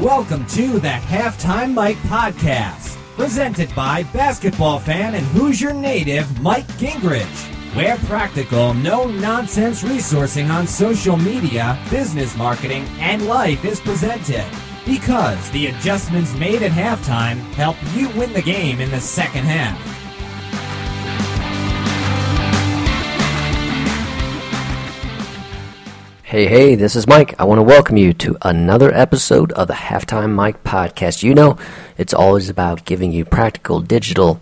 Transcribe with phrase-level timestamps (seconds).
[0.00, 7.74] Welcome to the Halftime Mike Podcast, presented by basketball fan and Hoosier native Mike Gingerich.
[7.76, 14.46] Where practical, no nonsense resourcing on social media, business marketing, and life is presented.
[14.86, 19.99] Because the adjustments made at halftime help you win the game in the second half.
[26.30, 27.34] Hey, hey, this is Mike.
[27.40, 31.24] I want to welcome you to another episode of the Halftime Mike podcast.
[31.24, 31.58] You know,
[31.98, 34.40] it's always about giving you practical digital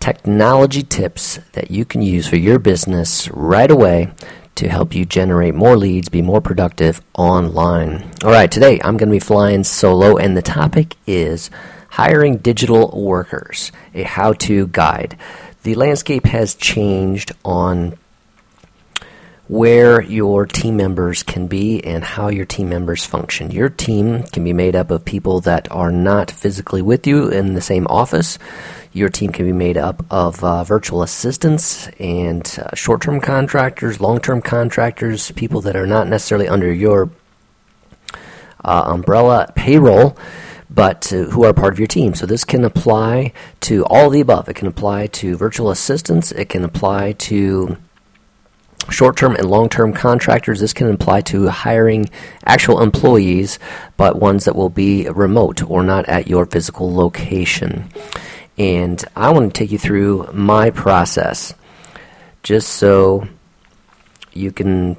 [0.00, 4.10] technology tips that you can use for your business right away
[4.56, 8.10] to help you generate more leads, be more productive online.
[8.24, 11.50] All right, today I'm going to be flying solo, and the topic is
[11.90, 15.16] hiring digital workers, a how to guide.
[15.62, 17.96] The landscape has changed on
[19.48, 23.50] where your team members can be and how your team members function.
[23.50, 27.54] Your team can be made up of people that are not physically with you in
[27.54, 28.38] the same office.
[28.92, 34.00] Your team can be made up of uh, virtual assistants and uh, short term contractors,
[34.00, 37.10] long term contractors, people that are not necessarily under your
[38.64, 40.16] uh, umbrella payroll
[40.74, 42.14] but uh, who are part of your team.
[42.14, 44.48] So this can apply to all the above.
[44.48, 46.32] It can apply to virtual assistants.
[46.32, 47.76] It can apply to
[48.90, 50.60] short term and long term contractors.
[50.60, 52.10] This can apply to hiring
[52.44, 53.58] actual employees,
[53.96, 57.90] but ones that will be remote or not at your physical location.
[58.58, 61.54] And I want to take you through my process
[62.42, 63.26] just so
[64.32, 64.96] you can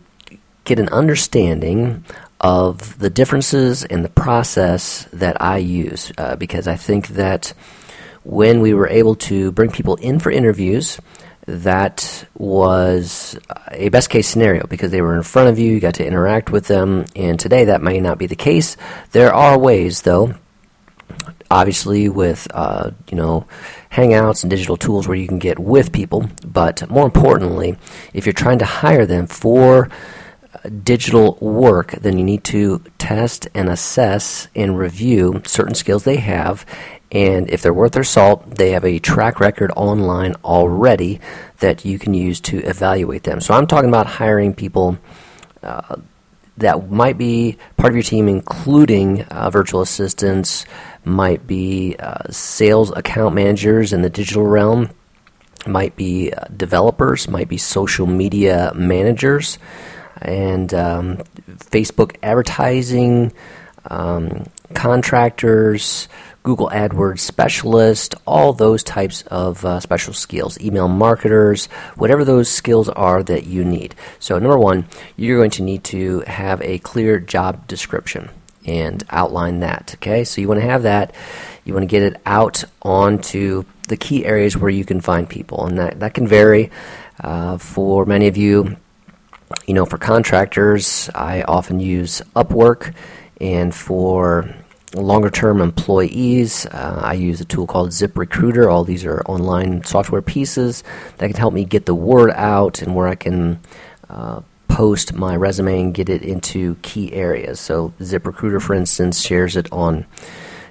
[0.64, 2.06] get an understanding
[2.40, 7.54] of the differences in the process that I use uh, because I think that
[8.24, 11.00] when we were able to bring people in for interviews,
[11.46, 13.38] that was
[13.72, 16.50] a best case scenario because they were in front of you, you got to interact
[16.50, 18.78] with them, and today that may not be the case.
[19.12, 20.36] There are ways, though,
[21.52, 23.46] obviously with uh, you know
[23.92, 27.78] hangouts and digital tools where you can get with people, but more importantly,
[28.14, 29.90] if you're trying to hire them for
[30.84, 36.66] digital work, then you need to test and assess and review certain skills they have
[37.14, 41.22] and if they're worth their salt, they have a track record online already
[41.60, 43.40] that you can use to evaluate them.
[43.40, 44.98] So I'm talking about hiring people
[45.62, 45.98] uh,
[46.58, 50.66] that might be part of your team, including uh, virtual assistants,
[51.06, 54.90] might be uh, sales account managers in the digital realm,
[55.68, 59.60] might be uh, developers, might be social media managers,
[60.20, 63.32] and um, Facebook advertising.
[63.90, 66.08] Um, contractors,
[66.44, 72.90] Google AdWords specialist, all those types of uh, special skills, email marketers, whatever those skills
[72.90, 73.96] are that you need.
[74.20, 78.30] So, number one, you're going to need to have a clear job description
[78.66, 79.94] and outline that.
[79.96, 81.16] Okay, so you want to have that.
[81.64, 85.66] You want to get it out onto the key areas where you can find people,
[85.66, 86.72] and that, that can vary
[87.22, 88.78] uh, for many of you.
[89.66, 92.94] You know, for contractors, I often use Upwork,
[93.40, 94.54] and for
[94.96, 96.66] longer term employees.
[96.68, 98.72] Uh, I use a tool called ZipRecruiter.
[98.72, 100.84] All these are online software pieces
[101.18, 103.60] that can help me get the word out and where I can
[104.10, 107.60] uh, post my resume and get it into key areas.
[107.60, 110.06] So, ZipRecruiter, for instance, shares it on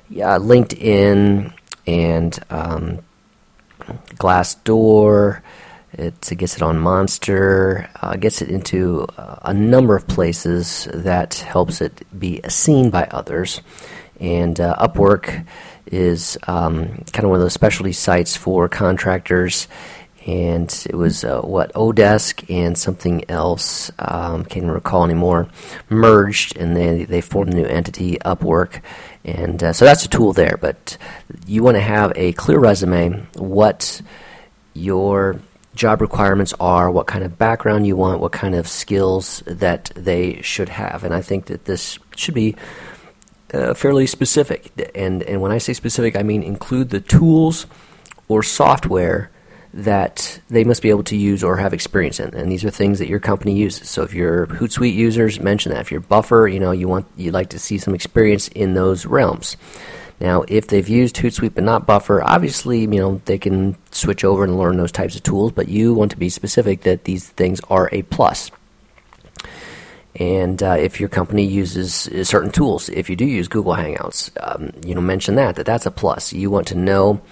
[0.09, 1.53] yeah, LinkedIn
[1.87, 2.99] and um,
[4.17, 5.41] Glassdoor.
[5.93, 11.35] It gets it on Monster, uh, gets it into uh, a number of places that
[11.35, 13.61] helps it be seen by others.
[14.23, 15.45] And uh, Upwork
[15.87, 19.67] is um, kind of one of those specialty sites for contractors.
[20.25, 25.49] And it was uh, what Odesk and something else um, can't recall anymore
[25.89, 28.83] merged, and they they formed a new entity, Upwork,
[29.25, 30.57] and uh, so that's a tool there.
[30.61, 30.97] But
[31.45, 34.01] you want to have a clear resume, what
[34.75, 35.41] your
[35.75, 40.41] job requirements are, what kind of background you want, what kind of skills that they
[40.43, 42.55] should have, and I think that this should be
[43.53, 44.73] uh, fairly specific.
[44.95, 47.67] And, and when I say specific, I mean include the tools
[48.29, 49.31] or software
[49.75, 52.35] that they must be able to use or have experience in.
[52.35, 53.89] And these are things that your company uses.
[53.89, 55.81] So if you're Hootsuite users, mention that.
[55.81, 59.07] If you're Buffer, you know, you want you'd like to see some experience in those
[59.07, 59.57] realms.
[60.21, 64.45] Now, if they've used Hootsuite but not Buffer, obviously, you know, they can switch over
[64.45, 67.61] and learn those types of tools, but you want to be specific that these things
[67.69, 68.51] are a plus.
[70.17, 74.31] And uh, if your company uses uh, certain tools, if you do use Google Hangouts,
[74.41, 76.33] um, you know, mention that that that's a plus.
[76.33, 77.23] You want to know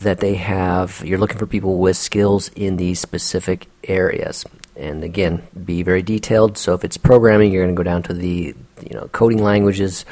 [0.00, 1.02] that they have.
[1.04, 4.44] You're looking for people with skills in these specific areas.
[4.76, 6.58] And again, be very detailed.
[6.58, 10.04] So if it's programming, you're going to go down to the you know coding languages.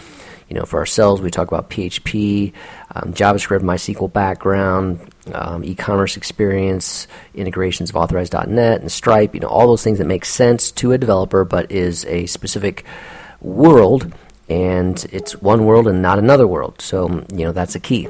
[0.48, 2.52] you know, for ourselves, we talk about PHP,
[2.94, 5.00] um, JavaScript, MySQL background,
[5.32, 9.34] um, e-commerce experience, integrations of Authorize.net and Stripe.
[9.34, 12.84] You know, all those things that make sense to a developer, but is a specific
[13.40, 14.12] world,
[14.48, 16.80] and it's one world and not another world.
[16.80, 18.08] So, you know, that's a key.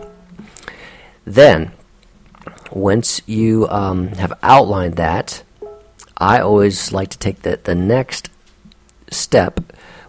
[1.24, 1.72] Then,
[2.72, 5.42] once you um, have outlined that,
[6.16, 8.30] I always like to take the, the next
[9.10, 9.60] step,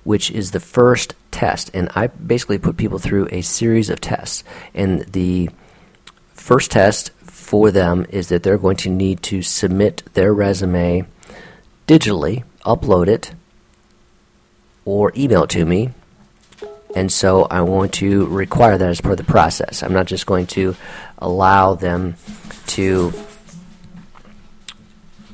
[0.03, 1.69] which is the first test.
[1.73, 4.43] And I basically put people through a series of tests.
[4.73, 5.49] And the
[6.43, 11.05] first test for them is that they're going to need to submit their resume
[11.87, 13.31] digitally, upload it,
[14.83, 15.91] or email it to me.
[16.93, 19.83] And so I want to require that as part of the process.
[19.83, 20.75] I'm not just going to
[21.17, 22.15] allow them
[22.67, 23.11] to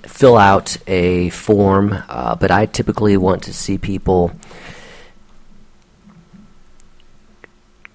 [0.04, 4.32] fill out a form, uh, but I typically want to see people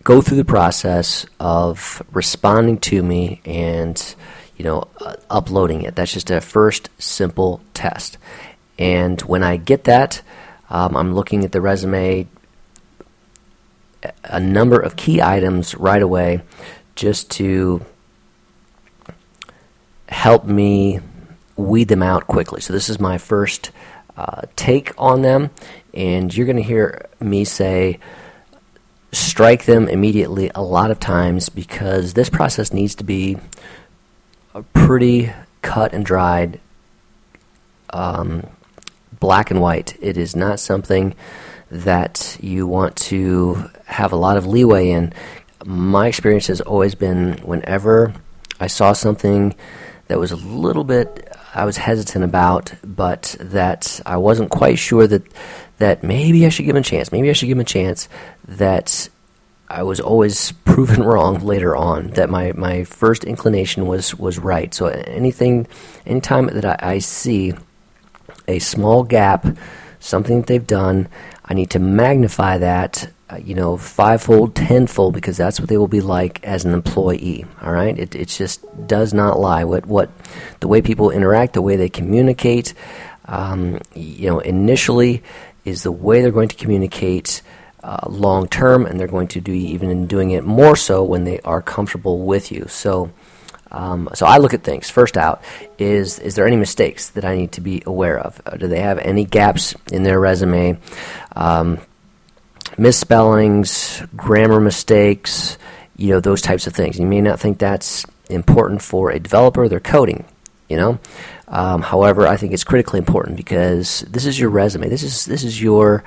[0.05, 4.15] go through the process of responding to me and
[4.57, 5.97] you know uh, uploading it.
[5.97, 8.19] That's just a first simple test.
[8.79, 10.23] And when I get that,
[10.69, 12.27] um, I'm looking at the resume,
[14.25, 16.43] a number of key items right away,
[16.97, 17.85] just to
[20.09, 21.01] help me
[21.57, 22.61] weed them out quickly.
[22.61, 23.71] So this is my first
[24.17, 25.51] uh, take on them,
[25.93, 28.01] and you're going to hear me say
[29.15, 33.37] strike them immediately a lot of times because this process needs to be
[34.55, 35.33] a pretty
[35.63, 36.61] cut and dried,
[37.91, 38.47] um,
[39.19, 39.97] black and white.
[40.01, 41.15] It is not something
[41.71, 45.13] that you want to have a lot of leeway in.
[45.65, 48.15] My experience has always been whenever
[48.61, 49.55] I saw something
[50.09, 55.07] that was a little bit I was hesitant about, but that I wasn't quite sure
[55.07, 55.23] that
[55.79, 57.13] that maybe I should give him a chance.
[57.13, 58.09] Maybe I should give him a chance.
[58.47, 59.09] That
[59.69, 62.09] I was always proven wrong later on.
[62.11, 64.73] That my, my first inclination was was right.
[64.75, 65.67] So anything,
[66.07, 67.55] anytime that I, I see
[68.49, 69.47] a small gap,
[70.01, 71.09] something that they've done,
[71.45, 75.89] I need to magnify that uh, you know, fivefold, tenfold, because that's what they will
[75.89, 77.47] be like as an employee.
[77.63, 79.65] All right, it it just does not lie.
[79.65, 80.11] What what
[80.61, 82.75] the way people interact, the way they communicate,
[83.25, 85.23] um, you know, initially
[85.65, 87.43] is the way they're going to communicate.
[87.83, 91.25] Uh, long term, and they're going to do even in doing it more so when
[91.25, 92.65] they are comfortable with you.
[92.67, 93.13] So,
[93.71, 94.89] um, so I look at things.
[94.89, 95.43] First out
[95.79, 98.41] is is there any mistakes that I need to be aware of?
[98.47, 100.79] Uh, do they have any gaps in their resume?
[101.37, 101.79] Um,
[102.79, 105.59] misspellings, grammar mistakes,
[105.97, 106.99] you know, those types of things.
[106.99, 110.25] You may not think that's important for a developer, they're coding,
[110.69, 110.99] you know.
[111.55, 114.89] Um, however, I think it's critically important because this is your resume.
[114.89, 116.03] This is this is your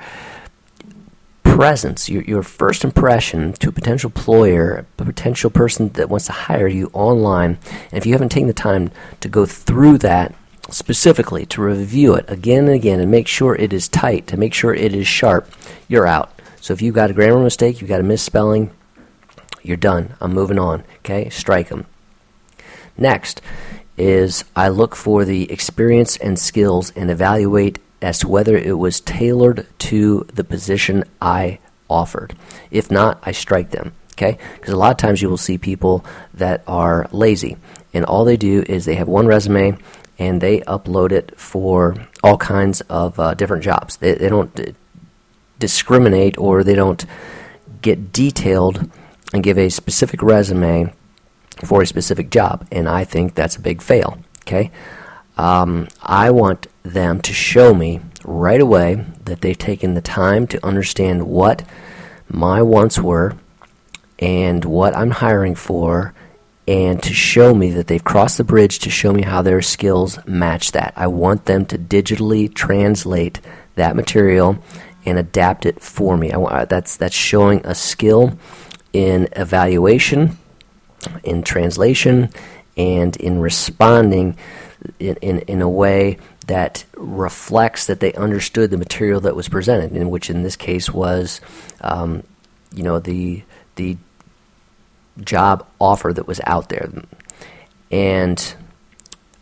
[1.42, 6.32] presence, your, your first impression to a potential employer, a potential person that wants to
[6.32, 7.58] hire you online.
[7.90, 8.90] And if you haven't taken the time
[9.20, 10.34] to go through that
[10.68, 14.52] specifically, to review it again and again, and make sure it is tight, to make
[14.52, 15.50] sure it is sharp,
[15.88, 16.30] you're out.
[16.60, 18.70] So if you've got a grammar mistake, you've got a misspelling,
[19.62, 20.14] you're done.
[20.20, 20.84] I'm moving on.
[20.98, 21.86] Okay, strike them.
[22.98, 23.40] Next
[23.98, 29.00] is I look for the experience and skills and evaluate as to whether it was
[29.00, 31.58] tailored to the position I
[31.90, 32.34] offered.
[32.70, 33.92] If not, I strike them.
[34.12, 37.56] Okay, because a lot of times you will see people that are lazy,
[37.94, 39.78] and all they do is they have one resume
[40.18, 43.96] and they upload it for all kinds of uh, different jobs.
[43.96, 44.74] They, they don't
[45.60, 47.04] discriminate or they don't
[47.80, 48.90] get detailed
[49.32, 50.92] and give a specific resume
[51.64, 52.66] for a specific job.
[52.70, 54.18] And I think that's a big fail.
[54.42, 54.70] Okay?
[55.36, 60.66] Um, I want them to show me right away that they've taken the time to
[60.66, 61.64] understand what
[62.28, 63.36] my wants were
[64.18, 66.14] and what I'm hiring for
[66.66, 70.18] and to show me that they've crossed the bridge to show me how their skills
[70.26, 70.92] match that.
[70.96, 73.40] I want them to digitally translate
[73.76, 74.62] that material
[75.06, 76.30] and adapt it for me.
[76.32, 78.38] I, that's that's showing a skill
[78.92, 80.36] in evaluation,
[81.24, 82.30] in translation,
[82.76, 84.36] and in responding
[84.98, 89.96] in, in, in a way that reflects that they understood the material that was presented,
[89.96, 91.40] in which in this case was,
[91.80, 92.22] um,
[92.72, 93.42] you know, the
[93.76, 93.96] the
[95.22, 96.90] job offer that was out there,
[97.90, 98.54] and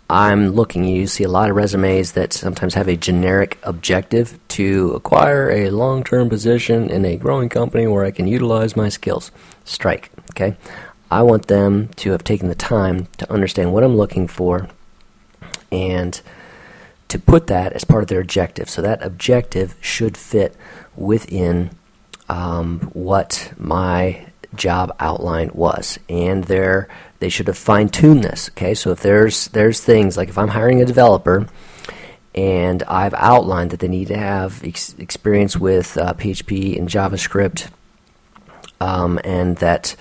[0.09, 4.93] I'm looking, you see a lot of resumes that sometimes have a generic objective to
[4.93, 9.33] acquire a long term position in a growing company where I can utilize my skills.
[9.65, 10.57] Strike, okay?
[11.11, 14.69] I want them to have taken the time to understand what I'm looking for
[15.71, 16.21] and
[17.09, 18.69] to put that as part of their objective.
[18.69, 20.57] So that objective should fit
[20.97, 21.71] within
[22.29, 28.49] um, what my job outline was, and there they should have fine tuned this.
[28.51, 31.47] Okay, so if there's there's things like if I'm hiring a developer
[32.35, 37.69] and I've outlined that they need to have ex- experience with uh, PHP and JavaScript,
[38.81, 39.97] um, and that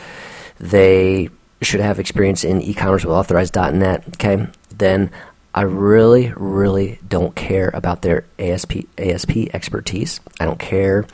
[0.60, 1.30] they
[1.62, 4.04] should have experience in e-commerce with authorized.net.
[4.10, 5.12] Okay, then
[5.54, 10.20] I really, really don't care about their ASP ASP expertise.
[10.40, 11.06] I don't care.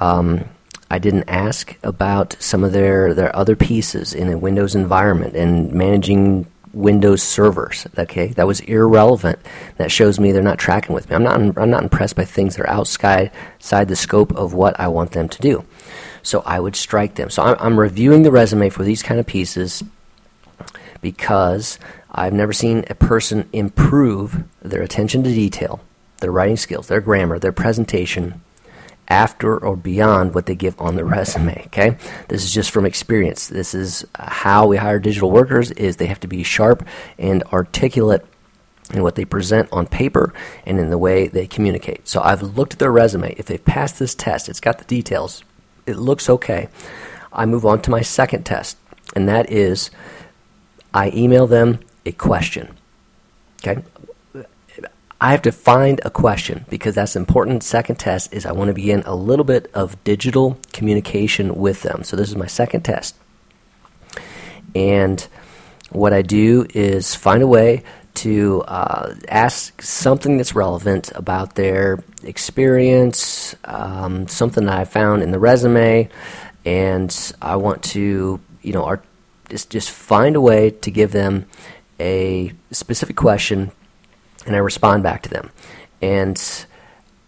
[0.00, 0.44] Um,
[0.90, 5.72] I didn't ask about some of their, their other pieces in a Windows environment and
[5.72, 7.86] managing Windows servers.
[7.98, 9.38] Okay, that was irrelevant.
[9.76, 11.16] That shows me they're not tracking with me.
[11.16, 11.58] I'm not.
[11.58, 15.12] I'm not impressed by things that are outside, outside the scope of what I want
[15.12, 15.64] them to do.
[16.22, 17.30] So I would strike them.
[17.30, 19.82] So I'm, I'm reviewing the resume for these kind of pieces
[21.00, 21.78] because
[22.10, 25.80] I've never seen a person improve their attention to detail,
[26.18, 28.40] their writing skills, their grammar, their presentation
[29.08, 31.96] after or beyond what they give on the resume okay?
[32.28, 33.48] This is just from experience.
[33.48, 36.86] This is how we hire digital workers is they have to be sharp
[37.18, 38.24] and articulate
[38.92, 40.32] in what they present on paper
[40.66, 42.08] and in the way they communicate.
[42.08, 43.34] So i've looked at their resume.
[43.36, 45.44] If they've passed this test it's got the details
[45.90, 46.68] it looks okay
[47.32, 48.78] i move on to my second test
[49.14, 49.90] and that is
[50.94, 52.76] i email them a question
[53.58, 53.82] okay
[55.22, 57.62] I have to find a question because that's important.
[57.62, 62.04] Second test is I want to begin a little bit of digital communication with them.
[62.04, 63.14] So this is my second test.
[64.74, 65.26] And
[65.90, 67.82] what I do is find a way
[68.14, 75.30] to uh, ask something that's relevant about their experience, um, something that I found in
[75.30, 76.08] the resume,
[76.64, 79.04] and I want to, you know, art-
[79.48, 81.46] just just find a way to give them
[81.98, 83.72] a specific question
[84.46, 85.50] and I respond back to them.
[86.00, 86.66] And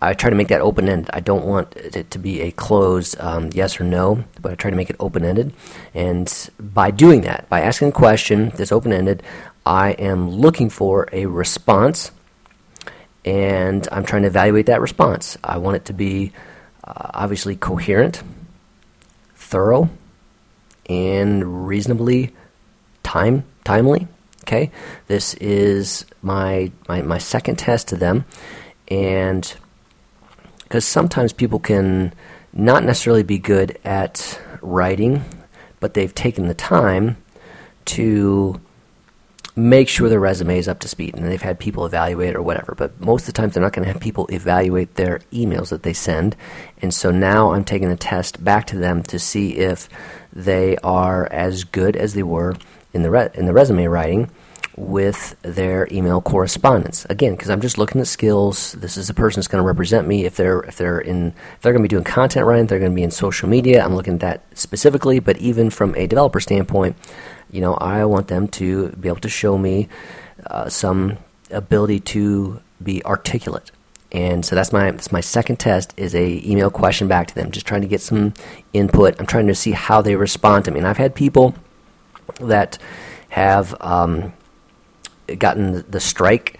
[0.00, 1.10] I try to make that open ended.
[1.12, 4.70] I don't want it to be a closed um, yes or no, but I try
[4.70, 5.52] to make it open ended.
[5.94, 9.22] And by doing that, by asking a question that's open ended,
[9.64, 12.10] I am looking for a response
[13.24, 15.38] and I'm trying to evaluate that response.
[15.44, 16.32] I want it to be
[16.84, 18.22] uh, obviously coherent,
[19.36, 19.90] thorough,
[20.88, 22.34] and reasonably
[23.02, 24.08] time timely.
[24.42, 24.72] Okay,
[25.06, 28.24] this is my my, my second test to them,
[28.88, 29.54] and
[30.64, 32.12] because sometimes people can
[32.52, 35.24] not necessarily be good at writing,
[35.78, 37.16] but they've taken the time
[37.84, 38.60] to
[39.54, 42.74] make sure their resume is up to speed and they've had people evaluate or whatever.
[42.76, 45.82] But most of the time, they're not going to have people evaluate their emails that
[45.82, 46.36] they send.
[46.80, 49.88] And so now I'm taking the test back to them to see if
[50.32, 52.54] they are as good as they were
[52.94, 54.30] in the re- in the resume writing
[54.76, 57.04] with their email correspondence.
[57.10, 58.72] Again, because I'm just looking at skills.
[58.72, 60.24] This is the person that's going to represent me.
[60.24, 62.92] If they're if they're in if they're going to be doing content writing, they're going
[62.92, 63.84] to be in social media.
[63.84, 65.18] I'm looking at that specifically.
[65.18, 66.96] But even from a developer standpoint,
[67.52, 69.88] you know, I want them to be able to show me
[70.46, 71.18] uh, some
[71.50, 73.70] ability to be articulate.
[74.10, 77.50] And so that's my that's my second test is a email question back to them,
[77.50, 78.34] just trying to get some
[78.72, 79.18] input.
[79.18, 80.78] I'm trying to see how they respond to me.
[80.78, 81.54] And I've had people
[82.40, 82.78] that
[83.30, 84.34] have um,
[85.38, 86.58] gotten the strike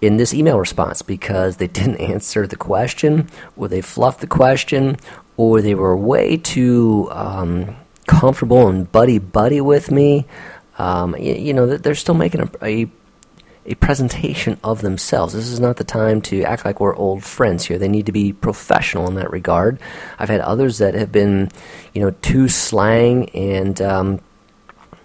[0.00, 4.96] in this email response because they didn't answer the question, or they fluffed the question,
[5.36, 7.76] or they were way too um,
[8.12, 10.26] comfortable and buddy buddy with me.
[10.78, 12.90] Um, you, you, know, they're still making a, a,
[13.66, 15.34] a presentation of themselves.
[15.34, 17.78] This is not the time to act like we're old friends here.
[17.78, 19.78] They need to be professional in that regard.
[20.18, 21.50] I've had others that have been,
[21.94, 24.20] you know, too slang and um,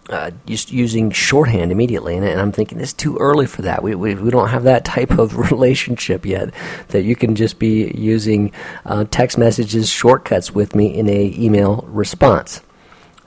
[0.10, 2.16] uh, just using shorthand immediately.
[2.16, 3.84] And, and, I'm thinking it's too early for that.
[3.84, 6.54] We, we, we, don't have that type of relationship yet
[6.90, 8.52] that you can just be using
[8.86, 12.62] uh, text messages shortcuts with me in a email response.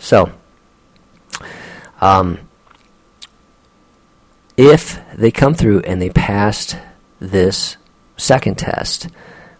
[0.01, 0.33] So,
[2.01, 2.41] um,
[4.57, 6.77] if they come through and they passed
[7.21, 7.77] this
[8.17, 9.09] second test,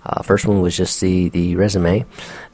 [0.05, 2.05] uh, first one was just the, the resume.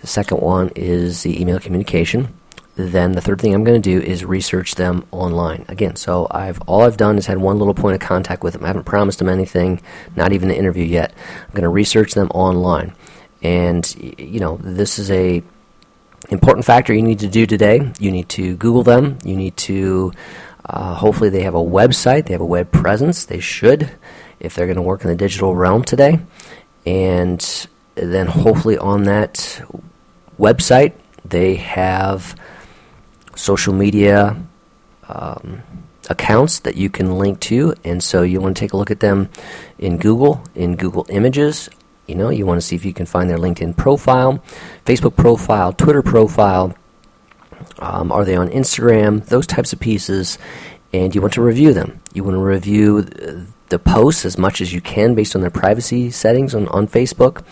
[0.02, 2.34] The second one is the email communication
[2.76, 5.64] then the third thing I'm going to do is research them online.
[5.68, 8.64] Again, so I've all I've done is had one little point of contact with them.
[8.64, 9.80] I haven't promised them anything,
[10.14, 11.14] not even an interview yet.
[11.46, 12.94] I'm going to research them online,
[13.42, 15.42] and you know this is a
[16.30, 17.92] important factor you need to do today.
[17.98, 19.18] You need to Google them.
[19.24, 20.12] You need to
[20.68, 22.26] uh, hopefully they have a website.
[22.26, 23.24] They have a web presence.
[23.24, 23.90] They should,
[24.40, 26.20] if they're going to work in the digital realm today,
[26.84, 29.62] and then hopefully on that
[30.38, 30.92] website
[31.24, 32.36] they have
[33.34, 34.36] social media
[35.08, 35.62] um,
[36.08, 37.74] accounts that you can link to.
[37.84, 39.28] And so you want to take a look at them
[39.78, 41.68] in Google, in Google Images,
[42.06, 44.42] You know, you want to see if you can find their LinkedIn profile,
[44.84, 46.74] Facebook profile, Twitter profile.
[47.78, 49.24] Um, are they on Instagram?
[49.26, 50.38] Those types of pieces,
[50.92, 52.00] and you want to review them.
[52.14, 53.02] You want to review
[53.68, 57.44] the posts as much as you can based on their privacy settings on, on Facebook.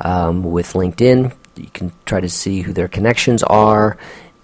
[0.00, 3.98] Um, with LinkedIn, you can try to see who their connections are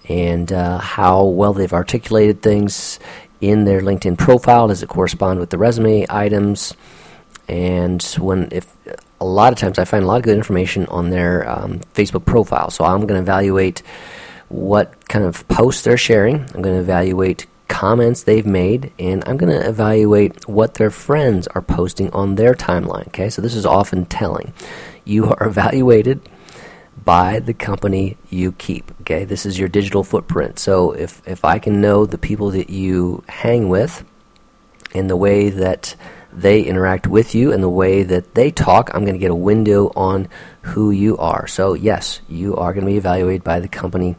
[0.08, 3.00] and uh, how well they've articulated things
[3.40, 4.68] in their LinkedIn profile.
[4.68, 6.74] Does it correspond with the resume items?
[7.48, 8.66] And when if
[9.20, 12.24] a lot of times I find a lot of good information on their um, Facebook
[12.24, 13.82] profile, so I'm going to evaluate
[14.48, 16.36] what kind of posts they're sharing.
[16.54, 21.46] I'm going to evaluate comments they've made, and I'm going to evaluate what their friends
[21.48, 23.08] are posting on their timeline.
[23.08, 24.52] Okay, so this is often telling.
[25.04, 26.28] You are evaluated
[27.04, 28.90] by the company you keep.
[29.02, 30.58] Okay, this is your digital footprint.
[30.58, 34.04] So if if I can know the people that you hang with,
[34.92, 35.94] in the way that
[36.36, 39.34] they interact with you and the way that they talk, I'm going to get a
[39.34, 40.28] window on
[40.60, 41.46] who you are.
[41.46, 44.16] So, yes, you are going to be evaluated by the company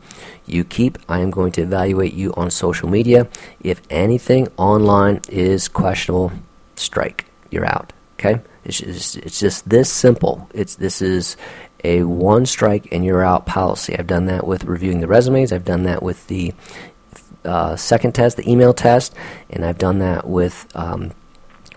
[0.47, 0.97] you keep.
[1.07, 3.27] I am going to evaluate you on social media.
[3.61, 6.31] If anything online is questionable,
[6.75, 7.25] strike.
[7.51, 7.93] You're out.
[8.19, 8.41] Okay?
[8.65, 10.49] It's just, it's just this simple.
[10.53, 11.37] It's this is
[11.83, 13.97] a one strike and you're out policy.
[13.97, 15.53] I've done that with reviewing the resumes.
[15.53, 16.53] I've done that with the
[17.45, 19.13] uh, second test, the email test,
[19.49, 21.11] and I've done that with um,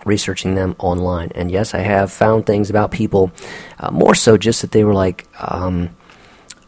[0.05, 1.31] researching them online.
[1.35, 3.31] And yes, I have found things about people,
[3.79, 5.89] uh, more so just that they were like um,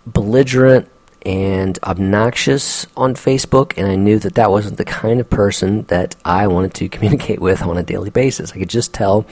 [0.05, 0.89] belligerent
[1.25, 6.15] and obnoxious on Facebook, and I knew that that wasn't the kind of person that
[6.25, 8.51] I wanted to communicate with on a daily basis.
[8.51, 9.25] I could just tell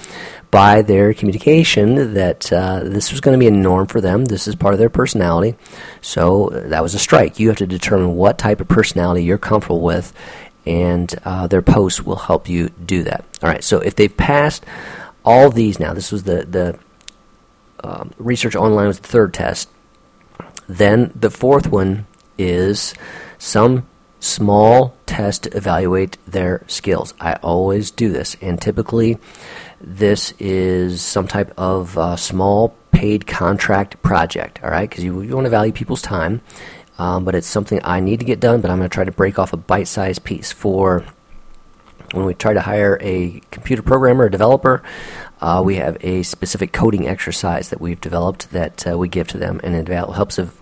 [0.52, 4.26] by their communication that uh, this was going to be a norm for them.
[4.26, 5.56] This is part of their personality.
[6.00, 7.40] So that was a strike.
[7.40, 10.14] You have to determine what type of personality you're comfortable with,
[10.66, 13.26] and uh, their posts will help you do that.
[13.42, 14.66] All right, so if they've passed
[15.24, 16.80] all these now, this was the, the
[17.84, 19.70] um, research online was the third test.
[20.68, 22.06] Then the fourth one
[22.38, 22.94] is
[23.38, 23.88] some
[24.20, 27.14] small test to evaluate their skills.
[27.20, 29.18] I always do this, and typically
[29.80, 34.90] this is some type of uh, small paid contract project, all right?
[34.90, 36.42] Because you, you want to value people's time
[37.02, 38.62] um, but it's something I need to get done.
[38.62, 41.04] But I'm going to try to break off a bite-sized piece for
[42.12, 44.84] when we try to hire a computer programmer, a developer.
[45.42, 49.40] Uh, we have a specific coding exercise that we've developed that uh, we give to
[49.40, 50.62] them, and it helps if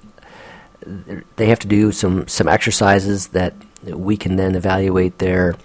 [1.35, 5.55] they have to do some some exercises that we can then evaluate their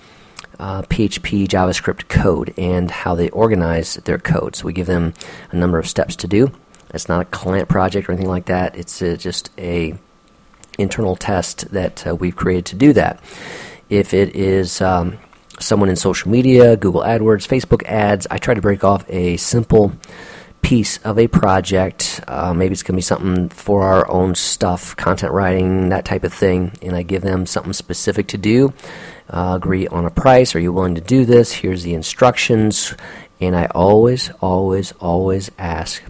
[0.58, 4.56] uh, PHP JavaScript code and how they organize their code.
[4.56, 5.14] So we give them
[5.52, 6.50] a number of steps to do.
[6.92, 8.76] It's not a client project or anything like that.
[8.76, 9.94] It's uh, just a
[10.78, 13.22] internal test that uh, we've created to do that.
[13.88, 15.18] If it is um,
[15.60, 19.92] someone in social media, Google AdWords, Facebook ads, I try to break off a simple
[20.62, 22.22] piece of a project.
[22.26, 26.24] Uh, maybe it's going to be something for our own stuff, content writing, that type
[26.24, 28.72] of thing, and I give them something specific to do.
[29.28, 30.54] Uh, agree on a price.
[30.54, 31.52] Are you willing to do this?
[31.52, 32.94] Here's the instructions.
[33.40, 36.02] And I always, always, always ask,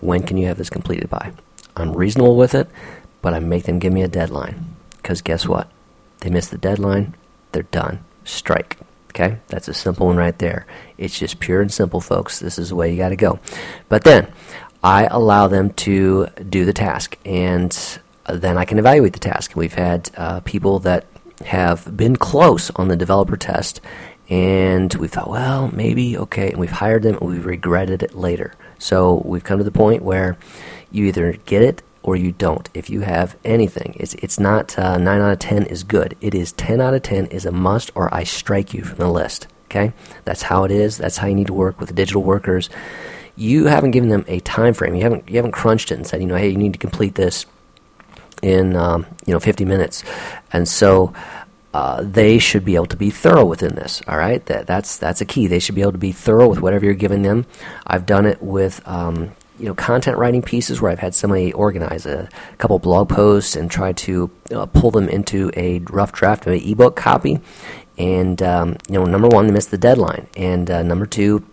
[0.00, 1.32] when can you have this completed by?
[1.76, 2.68] I'm reasonable with it
[3.22, 4.76] but I make them give me a deadline.
[4.96, 5.70] Because guess what?
[6.20, 7.14] They miss the deadline,
[7.52, 8.04] they're done.
[8.24, 8.78] Strike.
[9.10, 9.38] Okay?
[9.48, 10.66] That's a simple one right there.
[10.96, 12.38] It's just pure and simple, folks.
[12.38, 13.38] This is the way you got to go.
[13.88, 14.30] But then
[14.82, 19.56] I allow them to do the task, and then I can evaluate the task.
[19.56, 21.06] We've had uh, people that
[21.46, 23.80] have been close on the developer test,
[24.28, 28.54] and we thought, well, maybe, okay, and we've hired them, and we've regretted it later.
[28.78, 30.36] So we've come to the point where
[30.90, 32.70] you either get it or you don't.
[32.72, 36.16] If you have anything, it's it's not uh, nine out of ten is good.
[36.22, 39.10] It is ten out of ten is a must, or I strike you from the
[39.10, 39.46] list.
[39.66, 39.92] Okay,
[40.24, 40.96] that's how it is.
[40.96, 42.70] That's how you need to work with digital workers.
[43.36, 44.94] You haven't given them a time frame.
[44.94, 47.14] You haven't you haven't crunched it and said, you know, hey, you need to complete
[47.14, 47.44] this
[48.42, 50.02] in um, you know 50 minutes,
[50.52, 51.12] and so.
[51.74, 54.00] Uh, they should be able to be thorough within this.
[54.08, 55.46] All right, that, that's that's a key.
[55.46, 57.44] They should be able to be thorough with whatever you're giving them.
[57.86, 62.06] I've done it with um, you know content writing pieces where I've had somebody organize
[62.06, 66.52] a couple blog posts and try to uh, pull them into a rough draft of
[66.52, 67.40] an ebook copy.
[67.96, 71.44] And um, you know, number one, they missed the deadline, and uh, number two,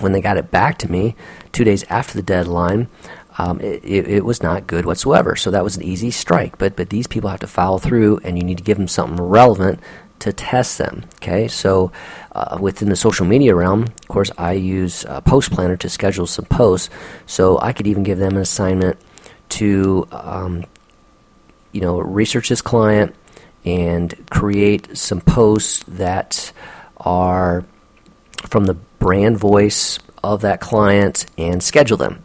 [0.00, 1.16] when they got it back to me
[1.52, 2.88] two days after the deadline.
[3.36, 5.34] Um, it, it, it, was not good whatsoever.
[5.34, 6.56] So that was an easy strike.
[6.56, 9.20] But but these people have to follow through, and you need to give them something
[9.20, 9.80] relevant
[10.20, 11.04] to test them.
[11.16, 11.92] Okay, so
[12.32, 16.26] uh, within the social media realm, of course, I use uh, Post Planner to schedule
[16.26, 16.90] some posts.
[17.26, 18.98] So I could even give them an assignment
[19.50, 20.64] to, um,
[21.72, 23.14] you know, research this client
[23.64, 26.52] and create some posts that
[26.96, 27.64] are
[28.48, 32.24] from the brand voice of that client and schedule them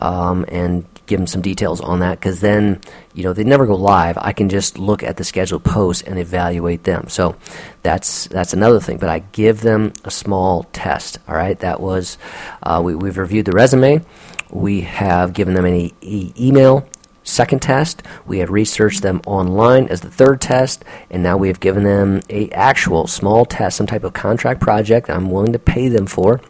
[0.00, 2.80] um, and give them some details on that because then
[3.14, 4.16] you know they never go live.
[4.18, 7.08] I can just look at the scheduled posts and evaluate them.
[7.08, 7.34] So
[7.82, 11.58] that's that's another thing but i give them a small test all right?
[11.58, 12.18] That was
[12.62, 14.04] uh, we, we've reviewed the resume.
[14.50, 16.88] We have given them an e- email
[17.22, 18.02] second test.
[18.26, 22.22] We have researched them online as the third test and now we have given them
[22.30, 26.40] a actual small test some type of contract project i'm willing to pay them for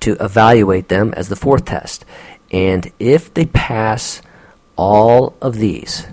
[0.00, 2.04] to evaluate them as the fourth test
[2.54, 4.22] and if they pass
[4.76, 6.06] all of these,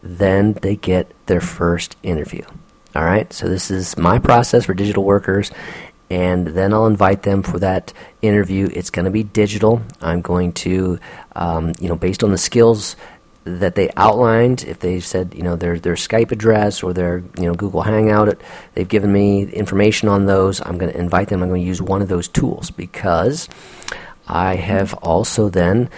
[0.00, 2.44] then they get their first interview.
[2.94, 5.50] All right, so this is my process for digital workers,
[6.08, 8.70] and then I'll invite them for that interview.
[8.72, 9.82] It's going to be digital.
[10.00, 11.00] I'm going to,
[11.34, 12.94] um, you know, based on the skills
[13.42, 17.44] that they outlined, if they said, you know, their their Skype address or their you
[17.44, 18.40] know Google Hangout,
[18.74, 20.60] they've given me information on those.
[20.60, 21.42] I'm going to invite them.
[21.42, 23.48] I'm going to use one of those tools because
[24.26, 25.90] I have also then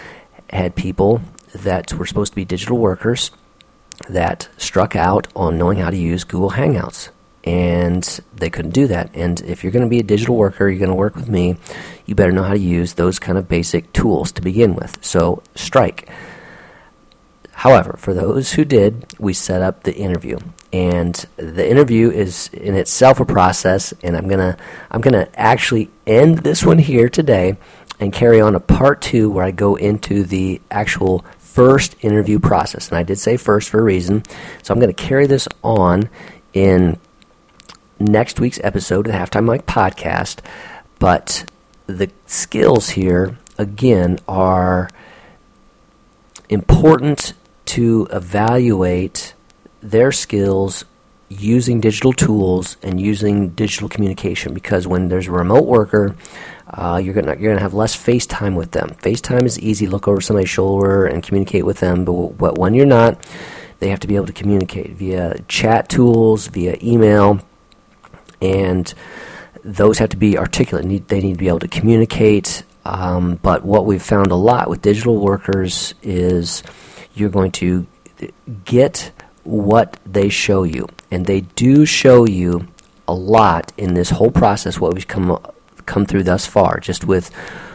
[0.50, 1.22] had people
[1.54, 3.30] that were supposed to be digital workers
[4.08, 7.10] that struck out on knowing how to use Google Hangouts.
[7.44, 9.10] And they couldn't do that.
[9.14, 11.56] And if you're going to be a digital worker, you're going to work with me,
[12.04, 15.02] you better know how to use those kind of basic tools to begin with.
[15.02, 16.10] So, strike.
[17.52, 20.38] However, for those who did, we set up the interview.
[20.72, 24.56] And the interview is in itself a process, and I'm gonna
[24.92, 27.56] I'm gonna actually end this one here today
[28.00, 32.88] and carry on a part two where I go into the actual first interview process.
[32.88, 34.22] And I did say first for a reason.
[34.62, 36.08] So I'm going to carry this on
[36.52, 36.98] in
[37.98, 40.40] next week's episode of the Halftime Mike podcast.
[40.98, 41.50] But
[41.86, 44.88] the skills here, again, are
[46.48, 47.32] important
[47.66, 49.34] to evaluate
[49.80, 50.84] their skills
[51.28, 56.16] using digital tools and using digital communication because when there's a remote worker
[56.70, 58.90] uh, you're gonna you're gonna have less FaceTime with them.
[59.02, 62.04] FaceTime is easy, look over somebody's shoulder and communicate with them.
[62.04, 63.18] But, but when you're not,
[63.78, 67.40] they have to be able to communicate via chat tools, via email,
[68.42, 68.92] and
[69.64, 70.84] those have to be articulate.
[70.84, 72.64] Need, they need to be able to communicate.
[72.84, 76.62] Um, but what we've found a lot with digital workers is
[77.14, 77.86] you're going to
[78.64, 79.12] get
[79.44, 82.68] what they show you, and they do show you
[83.06, 84.78] a lot in this whole process.
[84.80, 85.38] What we've come
[85.88, 87.34] come through thus far, just with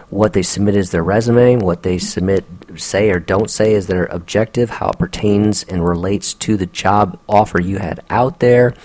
[0.09, 2.45] what they submit as their resume, what they submit,
[2.75, 7.19] say or don't say as their objective, how it pertains and relates to the job
[7.27, 8.75] offer you had out there,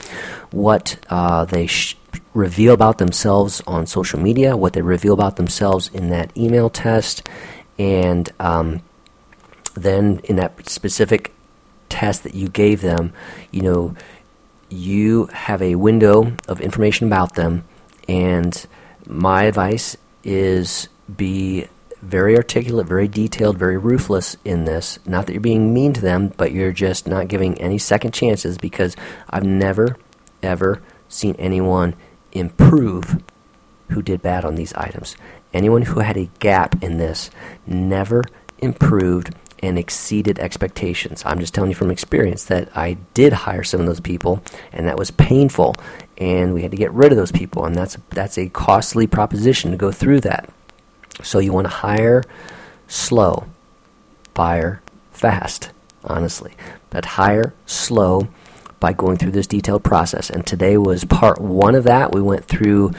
[0.50, 1.96] what uh, they sh-
[2.32, 7.28] reveal about themselves on social media, what they reveal about themselves in that email test,
[7.78, 8.80] and um,
[9.74, 11.34] then in that specific
[11.90, 13.12] test that you gave them,
[13.50, 13.94] you know,
[14.70, 17.64] you have a window of information about them
[18.08, 18.66] and
[19.08, 21.66] my advice is be
[22.02, 24.98] very articulate, very detailed, very ruthless in this.
[25.06, 28.58] Not that you're being mean to them, but you're just not giving any second chances
[28.58, 28.94] because
[29.28, 29.96] I've never,
[30.42, 31.94] ever seen anyone
[32.32, 33.20] improve
[33.88, 35.16] who did bad on these items.
[35.54, 37.30] Anyone who had a gap in this
[37.66, 38.22] never
[38.58, 41.22] improved and exceeded expectations.
[41.26, 44.42] I'm just telling you from experience that I did hire some of those people,
[44.72, 45.74] and that was painful,
[46.18, 49.70] and we had to get rid of those people, and that's that's a costly proposition
[49.70, 50.50] to go through that.
[51.22, 52.24] So you want to hire
[52.88, 53.46] slow,
[54.34, 55.70] fire fast,
[56.04, 56.54] honestly,
[56.90, 58.28] but hire slow
[58.80, 60.30] by going through this detailed process.
[60.30, 62.12] And today was part one of that.
[62.12, 62.92] We went through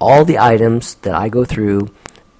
[0.00, 1.90] all the items that I go through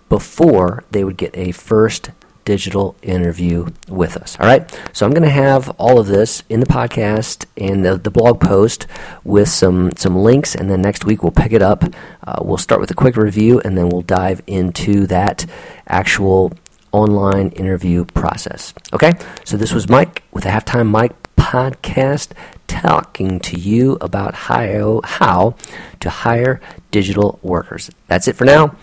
[0.08, 2.10] before they would get a first
[2.44, 4.36] digital interview with us.
[4.38, 4.70] All right.
[4.92, 8.40] So I'm going to have all of this in the podcast and the, the blog
[8.40, 8.86] post
[9.24, 11.84] with some some links, and then next week we'll pick it up.
[12.26, 15.46] Uh, we'll start with a quick review, and then we'll dive into that
[15.86, 16.52] actual
[16.92, 18.72] online interview process.
[18.92, 19.12] Okay.
[19.44, 22.30] So this was Mike with the Halftime Mike podcast
[22.66, 25.56] talking to you about how, how
[26.00, 27.90] to hire digital workers.
[28.06, 28.76] That's it for now.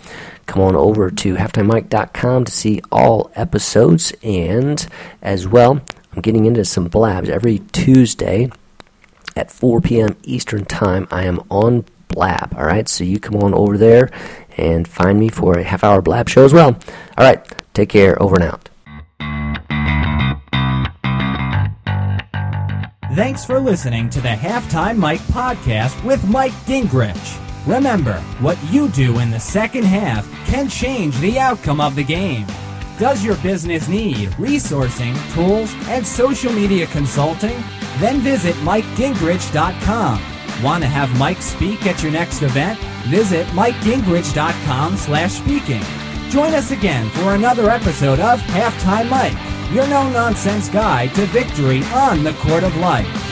[0.51, 4.11] Come on over to halftimemike.com to see all episodes.
[4.21, 4.85] And
[5.21, 5.79] as well,
[6.11, 8.51] I'm getting into some blabs every Tuesday
[9.37, 10.17] at 4 p.m.
[10.23, 11.07] Eastern Time.
[11.09, 12.53] I am on Blab.
[12.57, 14.11] All right, so you come on over there
[14.57, 16.77] and find me for a half hour Blab show as well.
[17.17, 17.41] All right,
[17.73, 18.21] take care.
[18.21, 18.67] Over and out.
[23.15, 27.50] Thanks for listening to the Halftime Mike podcast with Mike Gingerich.
[27.65, 32.47] Remember, what you do in the second half can change the outcome of the game.
[32.97, 37.63] Does your business need resourcing, tools, and social media consulting?
[37.99, 40.21] Then visit MikeGingerich.com.
[40.63, 42.79] Want to have Mike speak at your next event?
[43.09, 45.81] Visit MikeGingerich.com slash speaking.
[46.29, 52.23] Join us again for another episode of Halftime Mike, your no-nonsense guide to victory on
[52.23, 53.30] the court of life.